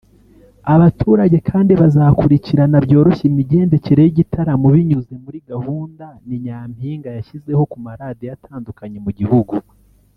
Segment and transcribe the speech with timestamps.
[0.73, 8.97] Abaturage kandi bazakurikirana byoroshye imigendekere y’igitaramo binyuze muri gahunda Ni Nyampinga yashyizeho ku maradiyo atandukanye
[9.05, 9.53] mu gihugu